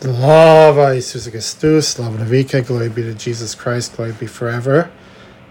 [0.00, 4.92] Slava Jesus Christus, Slava Navika, glory be to Jesus Christ, glory be forever.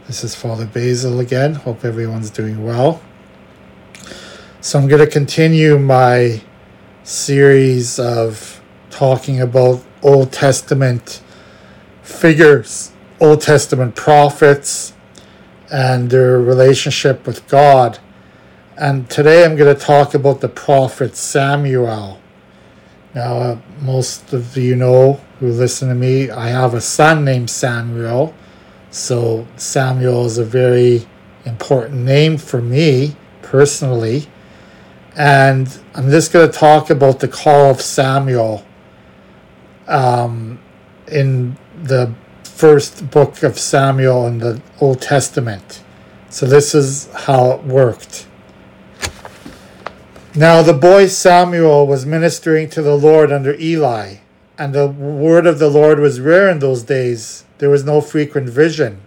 [0.05, 1.55] This is Father Basil again.
[1.55, 3.02] Hope everyone's doing well.
[4.62, 6.41] So I'm going to continue my
[7.04, 11.22] series of talking about Old Testament
[12.02, 14.94] figures, Old Testament prophets,
[15.70, 18.00] and their relationship with God.
[18.77, 22.22] And today I'm going to talk about the prophet Samuel.
[23.18, 27.50] Now, uh, most of you know who listen to me, I have a son named
[27.50, 28.36] Samuel.
[28.91, 31.08] So, Samuel is a very
[31.44, 34.27] important name for me personally.
[35.16, 38.64] And I'm just going to talk about the call of Samuel
[39.88, 40.60] um,
[41.08, 42.13] in the
[42.44, 45.84] first book of Samuel in the Old Testament.
[46.30, 48.27] So, this is how it worked.
[50.38, 54.18] Now the boy Samuel was ministering to the Lord under Eli,
[54.55, 57.43] and the word of the Lord was rare in those days.
[57.57, 59.02] There was no frequent vision.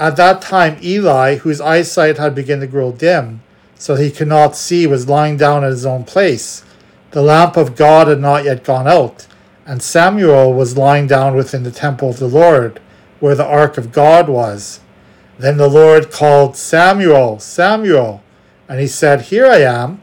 [0.00, 3.40] At that time, Eli, whose eyesight had begun to grow dim,
[3.76, 6.64] so he could not see, was lying down at his own place.
[7.12, 9.28] The lamp of God had not yet gone out,
[9.64, 12.80] and Samuel was lying down within the temple of the Lord,
[13.20, 14.80] where the ark of God was.
[15.38, 18.24] Then the Lord called Samuel, Samuel,
[18.68, 20.02] and he said, Here I am.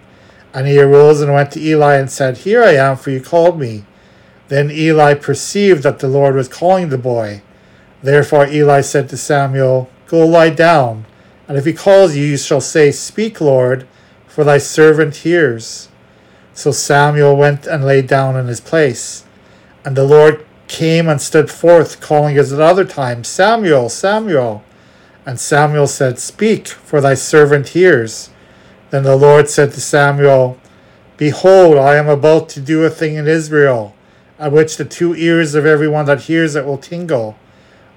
[0.53, 3.59] And he arose and went to Eli and said, Here I am, for you called
[3.59, 3.85] me.
[4.49, 7.41] Then Eli perceived that the Lord was calling the boy.
[8.03, 11.05] Therefore Eli said to Samuel, Go lie down,
[11.47, 13.87] and if he calls you, you shall say, Speak, Lord,
[14.27, 15.89] for thy servant hears.
[16.53, 19.25] So Samuel went and lay down in his place.
[19.85, 24.63] And the Lord came and stood forth, calling as at other times, Samuel, Samuel.
[25.25, 28.29] And Samuel said, Speak, for thy servant hears.
[28.91, 30.57] Then the Lord said to Samuel,
[31.15, 33.95] Behold, I am about to do a thing in Israel,
[34.37, 37.37] at which the two ears of everyone that hears it will tingle.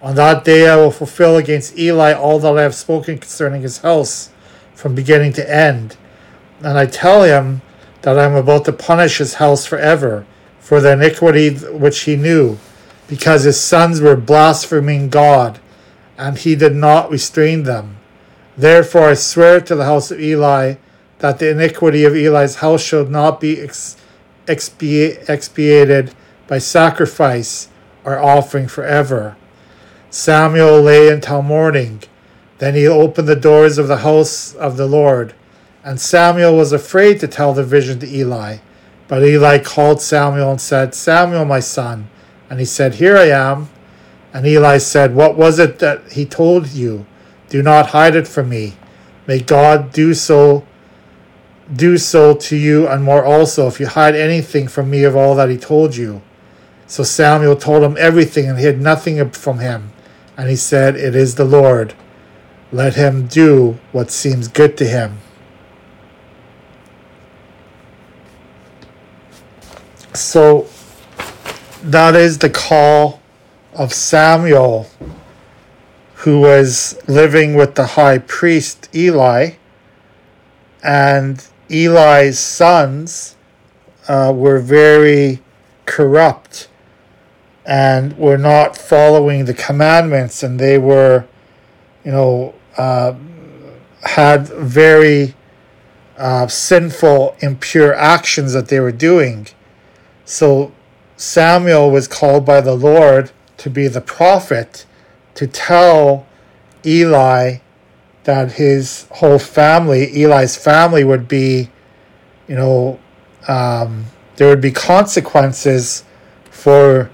[0.00, 3.78] On that day I will fulfill against Eli all that I have spoken concerning his
[3.78, 4.30] house,
[4.74, 5.96] from beginning to end.
[6.62, 7.62] And I tell him
[8.02, 10.26] that I am about to punish his house forever,
[10.60, 12.58] for the iniquity which he knew,
[13.08, 15.58] because his sons were blaspheming God,
[16.16, 17.93] and he did not restrain them.
[18.56, 20.74] Therefore I swear to the house of Eli
[21.18, 23.96] that the iniquity of Eli's house shall not be ex-
[24.46, 26.14] expiated
[26.46, 27.68] by sacrifice
[28.04, 29.36] or offering forever.
[30.10, 32.02] Samuel lay until morning.
[32.58, 35.34] Then he opened the doors of the house of the Lord.
[35.82, 38.58] And Samuel was afraid to tell the vision to Eli.
[39.08, 42.08] But Eli called Samuel and said, Samuel, my son.
[42.48, 43.68] And he said, Here I am.
[44.32, 47.06] And Eli said, What was it that he told you?
[47.54, 48.74] Do not hide it from me.
[49.28, 50.66] May God do so
[51.72, 55.36] do so to you and more also if you hide anything from me of all
[55.36, 56.20] that he told you.
[56.88, 59.92] So Samuel told him everything and hid nothing from him.
[60.36, 61.94] And he said, It is the Lord.
[62.72, 65.18] Let him do what seems good to him.
[70.12, 70.66] So
[71.84, 73.22] that is the call
[73.74, 74.88] of Samuel,
[76.24, 79.50] who was living with the high priest Eli.
[80.82, 83.36] And Eli's sons
[84.08, 85.42] uh, were very
[85.84, 86.68] corrupt
[87.66, 91.26] and were not following the commandments, and they were,
[92.06, 93.12] you know, uh,
[94.04, 95.34] had very
[96.16, 99.48] uh, sinful, impure actions that they were doing.
[100.24, 100.72] So
[101.18, 104.86] Samuel was called by the Lord to be the prophet
[105.34, 106.26] to tell
[106.84, 107.58] Eli
[108.24, 111.70] that his whole family, Eli's family, would be,
[112.48, 112.98] you know,
[113.48, 116.04] um, there would be consequences
[116.50, 117.10] for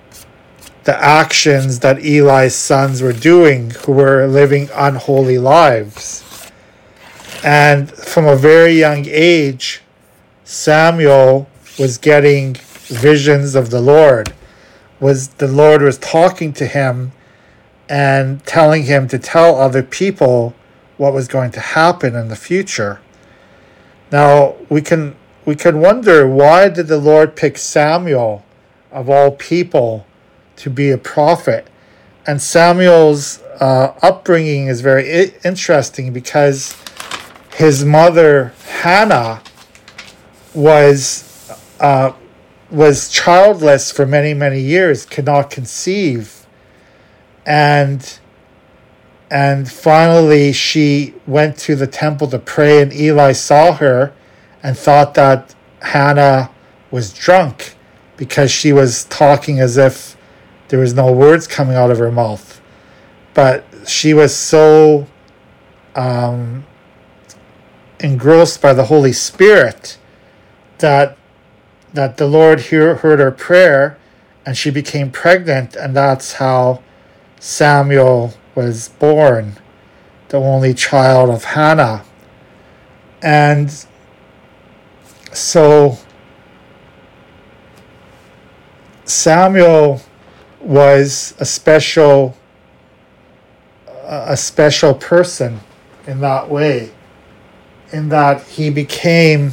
[0.84, 6.24] the actions that Eli's sons were doing, who were living unholy lives.
[7.44, 9.82] And from a very young age,
[10.44, 14.32] Samuel was getting visions of the Lord.
[15.00, 17.12] Was the Lord was talking to him
[17.90, 20.54] and telling him to tell other people
[20.96, 23.00] what was going to happen in the future.
[24.12, 28.44] Now we can we can wonder why did the Lord pick Samuel
[28.92, 30.06] of all people
[30.56, 31.66] to be a prophet.
[32.26, 36.76] And Samuel's uh, upbringing is very I- interesting because
[37.56, 38.52] his mother
[38.82, 39.42] Hannah
[40.54, 41.50] was
[41.80, 42.12] uh,
[42.70, 46.39] was childless for many many years, could not conceive,
[47.46, 48.18] and
[49.30, 54.12] and finally she went to the temple to pray, and Eli saw her,
[54.62, 56.50] and thought that Hannah
[56.90, 57.76] was drunk
[58.16, 60.16] because she was talking as if
[60.68, 62.60] there was no words coming out of her mouth.
[63.34, 65.06] But she was so
[65.94, 66.66] um,
[68.00, 69.98] engrossed by the Holy Spirit
[70.78, 71.16] that
[71.92, 73.98] that the Lord hear, heard her prayer
[74.46, 76.82] and she became pregnant, and that's how
[77.40, 79.54] Samuel was born,
[80.28, 82.04] the only child of Hannah.
[83.22, 83.86] And
[85.32, 85.98] so
[89.04, 90.02] Samuel
[90.60, 92.36] was a special
[94.04, 95.60] a special person
[96.06, 96.90] in that way
[97.92, 99.52] in that he became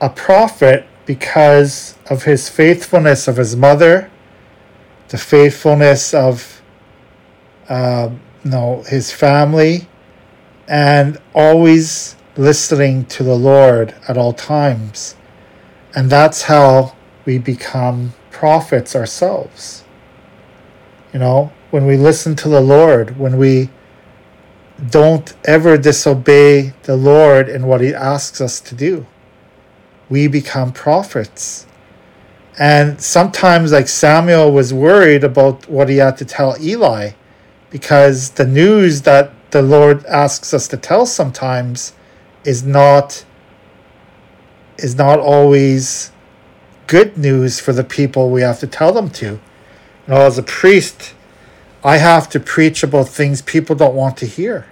[0.00, 4.10] a prophet because of his faithfulness of his mother
[5.08, 6.61] the faithfulness of
[7.68, 8.10] uh,
[8.44, 9.88] no his family
[10.68, 15.14] and always listening to the lord at all times
[15.94, 16.94] and that's how
[17.24, 19.84] we become prophets ourselves.
[21.12, 23.68] You know, when we listen to the Lord, when we
[24.90, 29.06] don't ever disobey the Lord in what He asks us to do,
[30.08, 31.66] we become prophets.
[32.58, 37.12] And sometimes, like Samuel was worried about what he had to tell Eli
[37.72, 41.94] because the news that the Lord asks us to tell sometimes
[42.44, 43.24] is not
[44.78, 46.12] is not always
[46.86, 49.26] good news for the people we have to tell them to.
[49.26, 49.40] You
[50.08, 51.14] know, as a priest,
[51.82, 54.66] I have to preach about things people don't want to hear.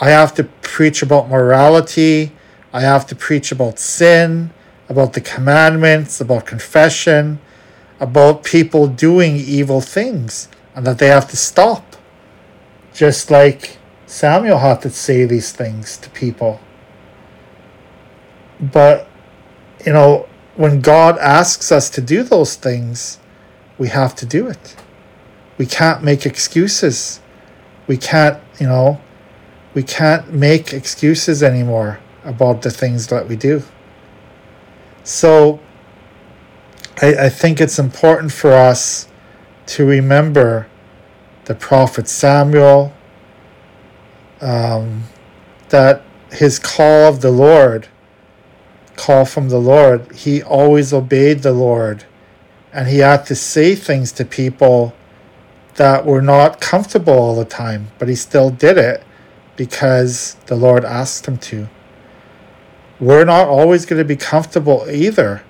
[0.00, 2.32] I have to preach about morality.
[2.72, 4.50] I have to preach about sin,
[4.88, 7.40] about the commandments, about confession,
[8.00, 11.85] about people doing evil things, and that they have to stop.
[12.96, 13.76] Just like
[14.06, 16.60] Samuel had to say these things to people.
[18.58, 19.06] But,
[19.84, 23.18] you know, when God asks us to do those things,
[23.76, 24.76] we have to do it.
[25.58, 27.20] We can't make excuses.
[27.86, 28.98] We can't, you know,
[29.74, 33.62] we can't make excuses anymore about the things that we do.
[35.04, 35.60] So
[37.02, 39.06] I, I think it's important for us
[39.66, 40.68] to remember
[41.46, 42.92] the prophet Samuel,
[44.40, 45.04] um,
[45.70, 47.88] that his call of the Lord
[48.96, 52.04] call from the Lord, he always obeyed the Lord.
[52.72, 54.94] And he had to say things to people
[55.76, 59.04] that were not comfortable all the time, but he still did it
[59.56, 61.68] because the Lord asked him to.
[62.98, 65.42] We're not always going to be comfortable either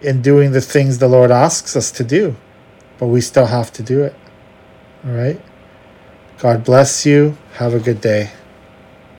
[0.00, 2.36] in doing the things the Lord asks us to do,
[2.98, 4.14] but we still have to do it.
[5.04, 5.40] All right?
[6.38, 7.36] God bless you.
[7.54, 8.30] Have a good day.